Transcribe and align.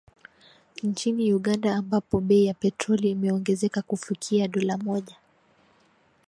Nchini 0.83 1.33
Uganda 1.33 1.75
ambapo 1.75 2.21
bei 2.21 2.43
ya 2.45 2.53
petroli 2.53 3.09
imeongezeka 3.11 3.81
kufikia 3.81 4.47
dola 4.47 4.77
mmoja 4.77 5.15